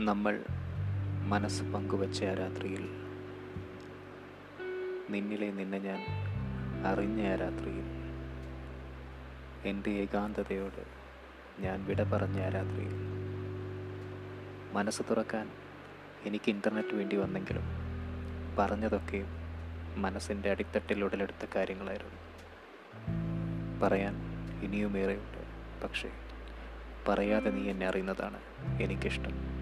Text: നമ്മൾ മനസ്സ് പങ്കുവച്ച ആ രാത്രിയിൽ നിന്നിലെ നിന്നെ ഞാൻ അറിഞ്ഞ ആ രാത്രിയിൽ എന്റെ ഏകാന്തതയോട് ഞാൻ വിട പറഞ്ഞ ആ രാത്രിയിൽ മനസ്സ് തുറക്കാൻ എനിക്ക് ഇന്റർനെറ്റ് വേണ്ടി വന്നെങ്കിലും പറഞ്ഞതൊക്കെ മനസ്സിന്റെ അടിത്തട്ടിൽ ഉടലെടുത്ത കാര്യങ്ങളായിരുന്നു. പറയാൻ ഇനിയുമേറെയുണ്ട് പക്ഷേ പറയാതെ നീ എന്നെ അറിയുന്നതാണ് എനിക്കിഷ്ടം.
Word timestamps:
നമ്മൾ 0.00 0.44
മനസ്സ് 1.22 1.62
പങ്കുവച്ച 1.62 2.24
ആ 2.24 2.34
രാത്രിയിൽ 2.34 2.88
നിന്നിലെ 5.10 5.50
നിന്നെ 5.50 5.78
ഞാൻ 5.78 6.00
അറിഞ്ഞ 6.86 7.32
ആ 7.32 7.34
രാത്രിയിൽ 7.34 7.84
എന്റെ 9.64 9.90
ഏകാന്തതയോട് 9.90 10.82
ഞാൻ 11.60 11.84
വിട 11.84 12.02
പറഞ്ഞ 12.02 12.40
ആ 12.40 12.48
രാത്രിയിൽ 12.48 12.94
മനസ്സ് 14.72 15.02
തുറക്കാൻ 15.10 15.50
എനിക്ക് 16.24 16.50
ഇന്റർനെറ്റ് 16.50 16.94
വേണ്ടി 16.94 17.16
വന്നെങ്കിലും 17.16 17.62
പറഞ്ഞതൊക്കെ 18.58 19.26
മനസ്സിന്റെ 19.96 20.50
അടിത്തട്ടിൽ 20.50 21.04
ഉടലെടുത്ത 21.04 21.46
കാര്യങ്ങളായിരുന്നു. 21.56 22.18
പറയാൻ 23.82 24.14
ഇനിയുമേറെയുണ്ട് 24.62 25.38
പക്ഷേ 25.84 26.10
പറയാതെ 27.08 27.50
നീ 27.50 27.70
എന്നെ 27.70 27.86
അറിയുന്നതാണ് 27.86 28.40
എനിക്കിഷ്ടം. 28.82 29.59